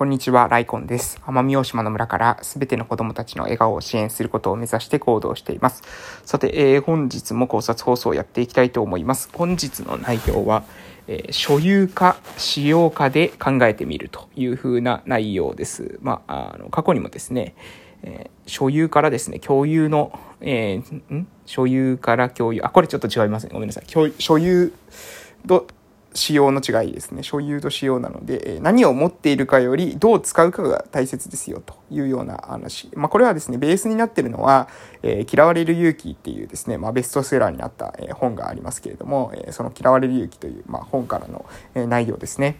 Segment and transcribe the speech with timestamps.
[0.00, 1.20] こんにちは、ライコンです。
[1.26, 5.82] 奄美大島の村からすべての子供たちの笑顔を支援することを目指して行動しています。
[6.24, 9.28] さて、えー、本日も考察放送をやっていきたいと思います。
[9.34, 10.64] 本日の内容は、
[11.06, 15.98] えー、所有か使用かで考えてみるという風な内容です。
[16.00, 17.54] まあ、あの、過去にもですね、
[18.02, 21.28] えー、所有からですね、共有の、えー、ん？
[21.44, 23.50] 所有から共有、あ、これちょっと違いますね。
[23.52, 23.84] ごめんなさい。
[23.86, 24.72] 所有
[26.14, 27.22] 仕様の違いですね。
[27.22, 32.90] 所有と仕様なので、何を持っているかよりどう使うかが大切ですよというような話。
[32.94, 34.68] まあ、これはですね、ベースになっているのは、
[35.02, 41.44] えー、嫌われる勇気っていうですね、まあ、ベストセラーになった、え本がありますけれども、えその嫌われる勇気という、まあ、本からの、
[41.74, 42.56] え内容ですね。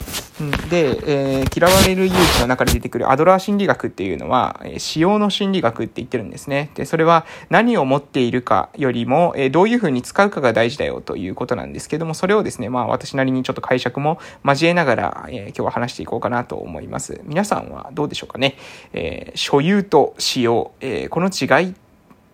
[0.70, 6.70] で、えー、嫌われる勇気の中で出てくるアドラー心理学っていうのは、え使用の心理学って言ってるんですね。
[6.74, 17.20] で、それは何を持っているかよりも、えどういうふうに使うかが大事だよということなんですけども、それをですね、まあ私なりにちょっと解釈も交えながら、えー、今日は話していこうかなと思います。
[17.24, 18.56] 皆さんはどうでしょうかね？
[18.92, 21.74] えー、所有と使用、えー、この違い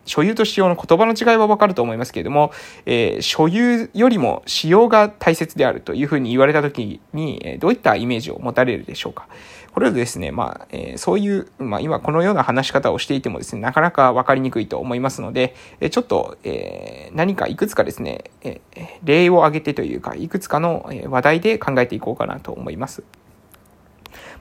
[0.06, 2.52] 所有と使用の言葉の違いはわかると思いますけれども、
[2.86, 9.28] えー、所有よりも使用が大切であるというふうに言われたときに、えどういったイメージを持たれるでしょうか。
[9.72, 18.61] これはですね、まあ、え、そういう、まあ、今このような話し方をしていてもですね、なかなかわかりにくいと思いますので、えちょっと、え、何かいくつかですね、え
[19.02, 23.02] 例を挙げてというか、いくつかの話題で考えていこうかなと思います。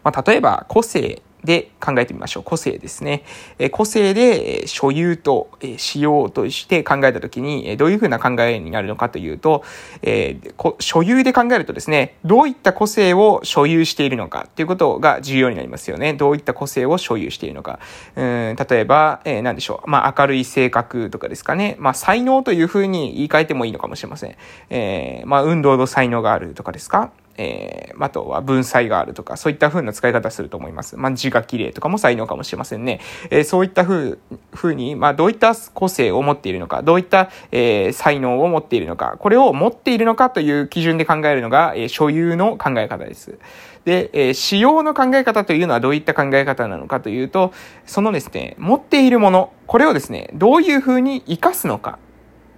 [0.03, 2.43] まあ、例えば、個性で考えてみましょう。
[2.43, 3.23] 個性ですね。
[3.59, 9.63] え個性で所有と使用として考えたときに、どういうふうな考えになるのかというと、
[10.01, 16.13] えー、所有で考えるとですね、どういった個性を所有しているのかということが重要になりますよね。
[16.13, 17.79] どういった個性を所有しているのか。
[18.15, 19.89] うん例えば、えー、何でしょう。
[19.89, 21.75] まあ、明るい性格とかですかね。
[21.79, 24.35] まあ、才能というふうに言い換えてもいいのかもしれません。
[24.69, 27.11] えー、まあ、運動の才能があるとかですか。
[27.37, 30.97] えー、あとは文才があるとか、そういった風な使い方すると思います。
[30.97, 32.99] まあ、字が綺麗とかも才能かもしれませんね。
[33.29, 34.17] えー、そういった風、
[34.53, 43.37] 風に、まあ、どういった個性を持っているのか、どういった、えー、才能を持っているのか、これを持っているのかという基準で考えるのが、えー、所有の考え方です。
[43.85, 47.53] で、えー、使用の考え方というのはどういった考え方なのかというと、
[47.85, 51.99] そのですね、持っているもの、これをですね、どういう風に活かすのか、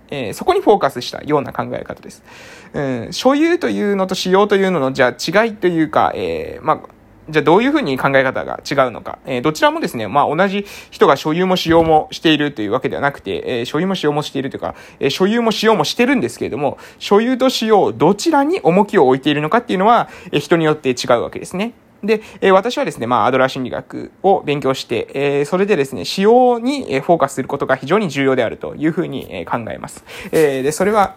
[0.09, 2.23] えー、そこにフォーカスしたような考え方です。
[2.73, 6.79] うん、所有というのと使用というのの、じゃあ違いというか、えー、まあ、
[7.29, 9.19] じゃあどういうふうに考え方が違うのか。
[9.25, 21.73] えー、どちらもですね、まあ同じ人が所有も使用もしているというわけではなくて、えー、所有も使用もしているというか、えー、所有も使用もしてるんですけれども、所有と使用、どちらに重きを置いているのかっていうのは、え、人によって違うわけですね。
[22.03, 30.03] で、えー、私はですね、まあ、アドラー心理学を勉強して、えー、それでですね、使用にフォーカスすることが非常に重要であるというふうに考えます。
[30.31, 31.15] えー、で、それは、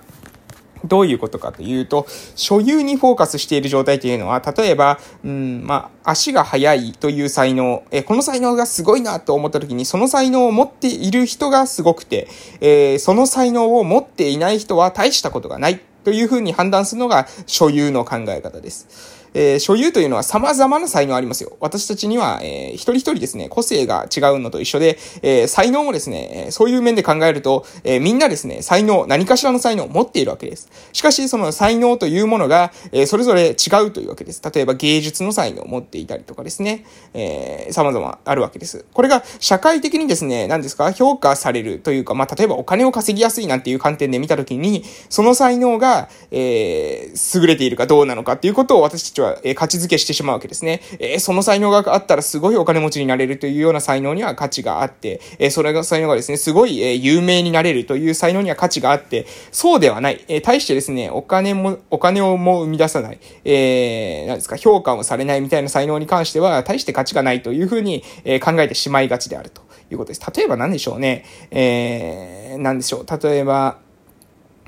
[0.84, 12.28] どういうことかというと、所有にフォーカスしている状態というのは、例えば、うん、まあ、足が速いという才能、えこの才能がすごいなと思った時に、その才能を持っている人がすごくて、
[12.60, 19.19] えー、その才能を持っていない人は大したことがないというふうに判断するのが所有の考え方です。
[19.34, 21.56] えー、所有というのは様々な才能ありますよ。
[21.60, 30.68] 私たちには、えー、一人一人ですね、個性が違うのと一緒で、えー、才能もですね、そういう面で考えると、えー、みんなですね、才能、何かしらの才能を持っているわけです。
[30.92, 34.42] しかし、その才能というものが、えー、それぞれ違うというわけです。
[34.54, 38.84] 例えば芸術の才能を持っていたりとかですね、えー、様々あるわけです。
[38.92, 50.80] これが社会的にですね、何ですか、評価されるというか、まあ、例えばお金を稼ぎやすいなんていう観点で見たときに、その才能が、えー、優れているかどうなのかっていうことを私たちは、え、価値づけしてしまうわけですね。
[50.98, 60.24] え、その才能があったらすごいお金持ちになれるというような才能には価値があって、え、それが才能がですね、すごい、え、有名になれるという才能には価値があって、そうではない。
[60.28, 70.22] え、対してですね、お金も、お金をも生み出さない、えー、なんですか、評価をされないみたいな才能に関しては、大して価値がないというふうに、え、考えてしまいがちであるということです。
[70.34, 71.24] 例えば何でしょうね。
[71.50, 73.06] えー、何でしょう。
[73.22, 73.78] 例えば、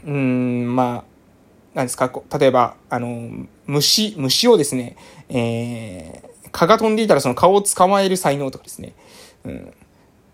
[0.05, 1.12] うん、まあ、
[1.75, 3.31] 何ですか、例えば、あの、
[3.67, 4.97] 虫、虫をですね、
[5.29, 8.95] えー、蚊が飛んでいたらその蚊を捕まえる才能とかですね、
[9.45, 9.75] うん。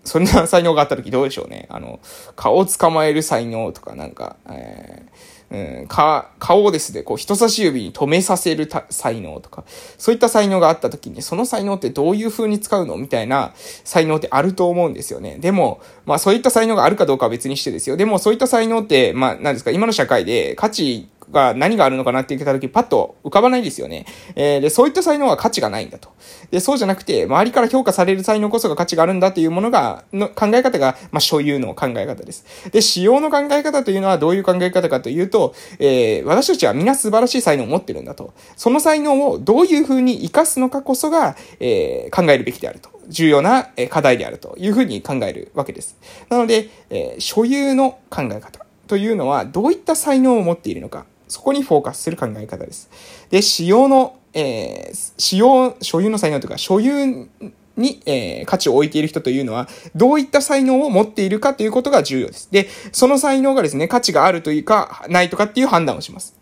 [0.05, 1.67] そんな才能があった時どうでしょうね。
[1.71, 2.01] あの、
[2.35, 9.65] 蚊を捕まえる才能とか、なんか、えー、うん、蚊、顔をですね、こう人差し指に止めさせる才能とか、
[9.97, 13.53] そういった才能があった時に、その才能ってどういう風に使うのみたいな
[13.85, 15.39] 才能ってあると思うんですよね。
[15.39, 17.97] でも、まあそういった才能があるかどうかは別にしてですよ。
[17.97, 24.07] でもそういった才能って、まあ何ですか、今の社会で価値が何があるのかなって言った時、パッと浮かばないですよね。
[24.35, 26.11] えー、で、そういった才能は価値がないんだと。
[26.51, 32.45] で、そうじゃなくて、周りから評価される才能こそが価値があるんだっていうものが、の考え方が、まあ、所有の考え方です。
[32.71, 38.33] で、使用の考え方というのはどういう考え方かというと、えー、私たちは皆素晴らしい才能を持ってるんだと。
[38.57, 42.99] その才能をどういうふうに活かすのかこそが、えー、考えるべきであると。
[43.09, 45.97] 重要な課題であるというふうに考えるわけです。
[46.29, 52.91] なので、えー、所有の考え方というのはどういった才能を持っているのか、そこにフォーカスする考え方です。
[53.31, 57.29] で、使用の、えー、使用、所有の才能というか、所有
[57.77, 62.49] に、えー、価値を置いている人というのは、どういった才能を持っているかということが重要です。
[62.51, 66.35] で、その才能がですね、価値があるというか、ないとかっていう判断をします。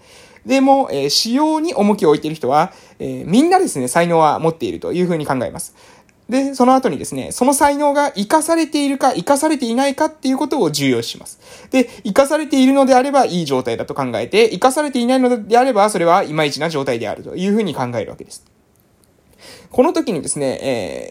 [0.46, 5.74] でも、えー、使用に重きを置いている人は、えー、みんなですね、才能は持っているというふうに考えます。
[6.28, 11.38] で、その後にですね、その才能が活かされているか、活かされていないかっていうことを重要視します。
[11.70, 18.55] で、活かされているのであればいい状態だと考えて、活かされていないのであれば、それはいまいちな状態であるというふうに考えるわけです。
[19.70, 20.58] この時にですね、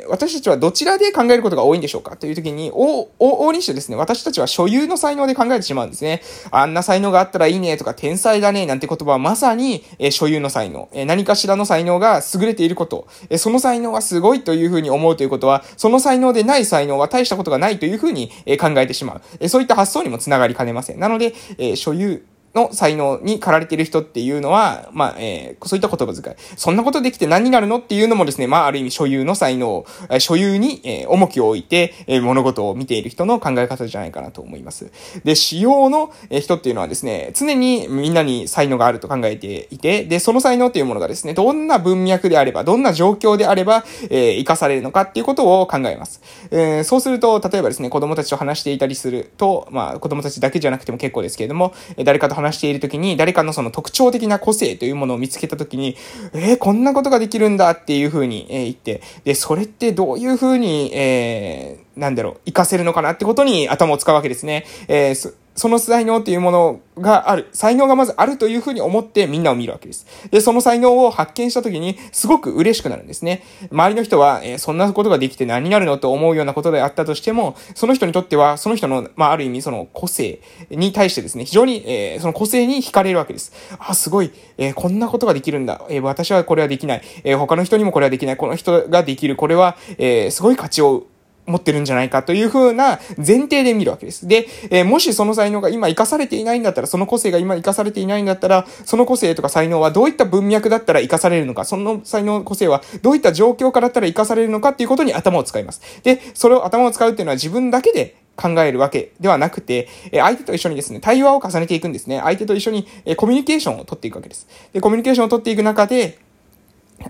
[0.04, 2.18] えー、私たちはどちらで考えることが多いんでしょうか？
[2.18, 6.22] という時に、お、お、大にしてですね、私たちは所有の才能で考えてしまうんですね。
[6.51, 19.22] あんな才能があったらいいねとか、天才だねなんて言葉はまさに、えー、所有の才能、えー、何かしらの才能が優れていること、えー、その才能はすごいというふうに思うということは、その才能でない才能は大したことがないというふうに、えー、考えてしまう。
[19.39, 21.00] えー、そういった発想にもつながりかねません。
[21.00, 22.25] なので、えー、所有、
[22.56, 26.36] の才能に駆られている人っていうのは、まあ、えー、そういった言葉遣い。
[26.56, 29.86] そんなことできて何になるのっていうのもですね、まあ、ある意味所有の才能、
[30.19, 34.92] 所有に、えー、重きを置いて、えー、物事を見ている人の考え方じゃないかなと思います。
[35.24, 46.22] で、使用の人っていうのはですね、常にみんなに才能があると考えていて、で、その才能っていうものがですね、どんな文脈であれば、どんな状況であれば、えー、活かされるのかっていうことを考えます。
[46.51, 51.74] えー、そうすると、例えばですね、子供たちと話していたりすると、まあ、子供たちだけじゃなくても結構ですけれども、
[52.04, 55.95] 誰かと話話しているときに、誰かのその特徴的な個性というものを見つけたときに、
[56.33, 64.65] えー、こんなことができるんだっていうふうに、えー、言って、で、それってどういうふうに、えー、なんだろう、活かせるのかなってことに頭を使うわけですね。
[64.88, 67.48] えー、その才能っていうものがある。
[67.54, 70.06] 才能がまずあるというふうに思ってみんなを見るわけです。
[70.30, 73.44] で、その才能を発見したときにすごく嬉しくなるんですね。
[73.72, 83.54] 周りの人は、えー、そんなことができて何になるのと思うようなことであったとしても、その人にとっては、その人の、まあ、ある意味その個性に対してですね、非常に、えー、その個性に惹かれるわけです。
[83.80, 85.81] あ、すごい、えー、こんなことができるんだ。
[85.90, 87.01] え私はこれはできない。
[87.24, 88.38] え他の人にもこれはできない。
[88.38, 89.38] この人ができる。
[89.38, 91.08] これは、えすごい価値を
[91.45, 94.27] 持ってるんじゃないかという風な前提で見るわけです。
[94.27, 105.81] で、えー、もしその才能が今活かされていないんだったら、その個性が今活かされていないんだったら、その個性とか才能はどういった文脈だったら活かされるのか、その才能、個性はどういった状況からだったら活かされるのかっていうことに頭を使います。
[106.03, 112.19] で、それを頭を使うっていうのは自分だけで考えるわけではなくて、え相手と一緒にですね、対話を重ねていくんですね。
[112.24, 114.48] 相手と一緒にえコミュニケーションを取っていくわけです。
[114.74, 116.18] で、コミュニケーションを取っていく中で、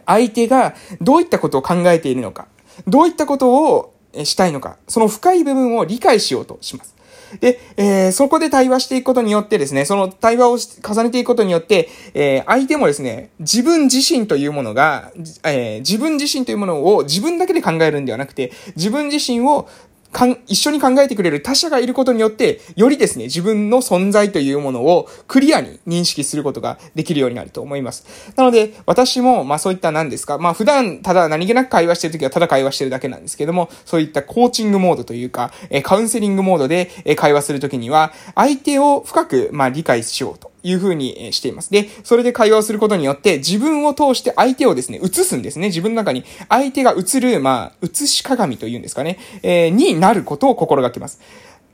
[0.05, 2.47] 相手がどういったことを考えているのか、
[2.87, 6.95] どういったことをしたいのか、その深い部分を理解しようとします。
[7.39, 15.11] で、えー、そこで対話していくことによってですね、その対話を重ねていくことによって、えー、相手もですね、自分自身というものが、
[15.43, 19.67] えー、自分自身というものを自分だけで考えるんではなくて、自分自身を
[20.15, 28.31] かん、一緒に考えてくれる他者がいることによって、よりですね、自分の存在というものをクリアに認識することができるようになると思います。
[28.37, 40.54] なので、私も、まあそういった何ですか、まあ普段、ただ何気なく会話してるときはただ会話してるだけなんですけども、そういったコーチングモードというか、えカウンセリングモードで会話するときには、相手を深く、まあ理解しようと。
[40.65, 41.71] いうふうにしています。
[41.71, 45.67] で、それで会話をすることによって、自分を通して相手をですね、映すんですね。
[45.67, 51.19] 自分の中に相手が映る、まあ、映し鏡というんですかね、えー、になることを心がけます。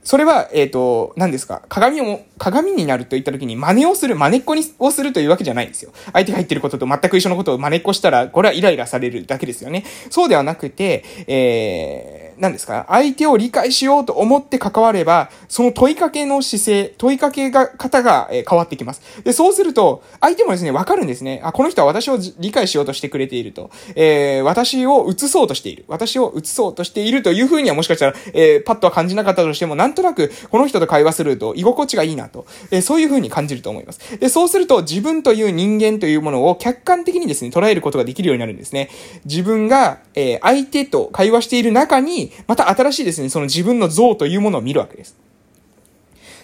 [0.04, 1.62] それは、えっ、ー、と、何ですか？
[1.68, 5.92] 鏡を、鏡になると言った時に真似をする、真似っこにをするというわけじゃないんですよ。
[6.12, 9.84] 相手が言ってることと全く一緒のことを真似っこしたら、これはイライラされるだけですよね。
[10.10, 12.86] そうではなくて、えー、何ですか？
[12.88, 19.00] 相手を理解しようと思って関われば、その問いかけの姿勢、問いかけが、方が、え変わってきます。
[19.22, 21.40] で、そうすると、相手もですね、わかるんですね。
[21.44, 23.70] あ、この人は私を理解しようとしてくれていると。
[23.94, 25.84] えー、私を映そうとしている。
[25.86, 32.44] 私を映そうとしているというふうにはもしかしたら、えー、パッとは感じなかったとしても、なんとなく、この人と会話すると居心地がいいなと。
[32.72, 34.18] えー、そういうふうに感じると思います。
[34.18, 38.90] で、そうすると、自分という人間というものを客観的にですね、捉えることができるようになるんですね。
[39.26, 45.16] 自分が、えー、相手と会話している中に、また新しいですね、その自分の像というものを見るわけです。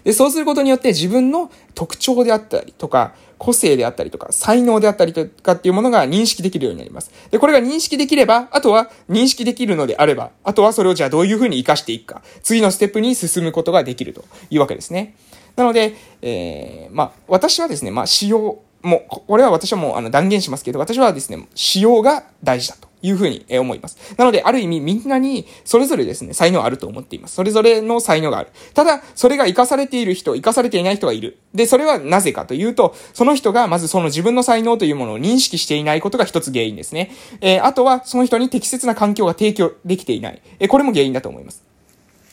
[0.05, 7.11] で、そうすることによって自分の特徴であったりとか、個性であったりとか、才能であったりとかっていうものが認識できるようになります。
[7.31, 15.15] で、これが認識できれば、あとは認識できるのであれば、あとはそれをじゃあどういうふうに活かしていくか、次のステップに進むことができるというわけですね。
[15.57, 22.88] なので、えー、まあ、私はですね、まあ、使用、もう、これは私はもうあの断言しますけど、私はですね、使用が大事だと。
[23.03, 23.99] いうふうに思います。
[24.17, 27.35] なので、ある意味みんなにそれぞれですね、才能あると思っています。
[27.35, 28.51] それぞれの才能がある。
[28.75, 31.39] ただ、それが活かされている人、活かされていない人がいる。
[31.55, 37.11] で、それはなぜかというと、その人がまずその自分の才能というものを認識していないことが一つ原因ですね。
[37.41, 40.43] えー、あとは、その人に適切な環境が提供できていない。
[40.59, 41.68] えー、これも原因だと思います。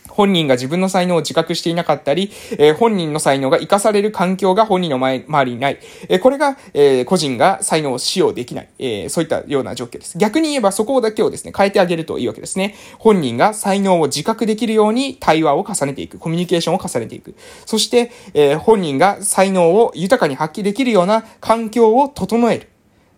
[0.09, 5.79] 本人が自分の才能を自覚していなかったり、えー、本人の才能が活かされる環境が本人の前周りにない。
[6.07, 8.69] えー、これが、えー、個人が才能を使用できない。
[8.79, 10.17] えー、そういったような状況です。
[10.17, 12.75] 逆に言えばそこだけをですね、変えてあげるといいわけですね。
[12.97, 16.17] 本人が才能を自覚できるように対話を重ねていく。
[16.17, 17.35] コミュニケーションを重ねていく。
[17.65, 22.69] そして、えー、本人が才能を豊かに発揮できるような環境を整える。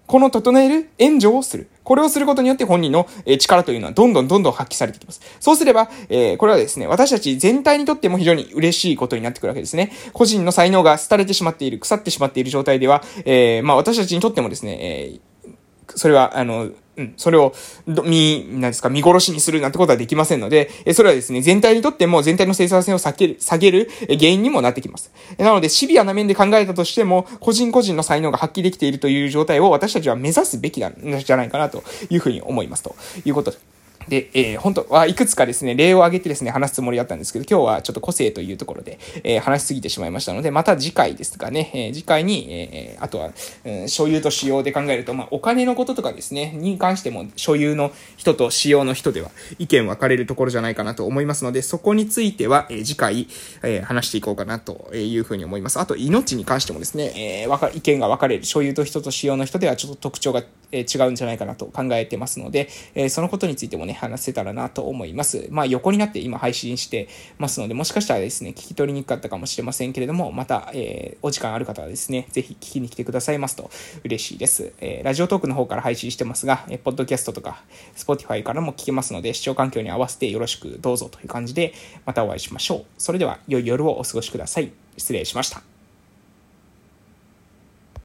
[0.08, 1.68] この整える援助をする。
[1.84, 3.08] これをすることによって本人の
[3.40, 5.22] 力というのはどんどんどんどん発揮されてきます。
[5.40, 9.92] そうすれば、えー、これはですね、私たち全体にとっても非常に嬉しいことになってくるわけですね。
[10.14, 15.20] 個人の才能が廃れてしまっている、腐ってしまっている状態では、えー、まあ私たちにとってもですね、えー、
[15.98, 17.54] それは、あの、うん、それを、
[17.86, 25.12] み、なんですか、見殺しにするなんてことはできませんので、えそれはですね、全体にとっても全体の生産性を下げる、下げる原因にもなってきます。
[25.38, 33.58] なので、シビアな面で考えたとしても、個人個人の才能が発揮できているという状態を私たちは目指すべきなんじゃないかなというふうに思いますということで。
[34.08, 43.32] で、えー、本当はいくつかですね、例を挙げてですね、話すつもりだったんですけど、今日はちょっと個性というところで、えー、話しすぎてしまいましたので、また次回ですかね、えー、次回に、えー、あとは、
[43.66, 53.28] うん、所有と使用で考えると、まあ、お金のこととかですね、に関しても、所有の人と使用の人では、意見分かれるところじゃないかなと思いますので、そこについては、えー、次回、
[53.64, 55.80] えー、話していこうかなというふうに思います。
[55.80, 65.48] あと、命に関してもですね、えー、わか、意見が分かれる、所有と人と使用の人では、ちょっと特徴が、え、違うんじゃないかなと考えてますので、え、そのことについてもね、話せたらなと思います。
[65.50, 67.08] まあ横になって今配信して
[67.38, 73.70] ますので、もしかしたらですね、聞き取りにくかったかもしれませんけれども、また、え、お時間ある方はですね、ぜひ聞きに来てくださいますと
[74.04, 74.74] 嬉しいです。
[74.80, 77.64] え、ラジオトークの方から配信してますが、えー、ポッドキャストとか、
[77.96, 81.74] Spotify からも聞けますので、視聴環境に合わせてよろしくどうぞという感じで、
[82.06, 82.86] またお会いしましょう。
[82.98, 84.72] それでは、良い夜をお過ごしください。
[84.98, 85.77] 失礼しました。